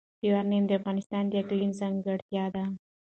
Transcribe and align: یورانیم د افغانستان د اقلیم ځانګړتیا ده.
یورانیم 0.25 0.63
د 0.67 0.71
افغانستان 0.79 1.23
د 1.27 1.33
اقلیم 1.41 1.71
ځانګړتیا 1.79 2.45
ده. 2.55 2.63